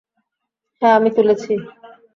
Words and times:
হ্যাঁ, 0.81 0.95
আমি 0.95 1.09
তুলেছি। 1.11 1.53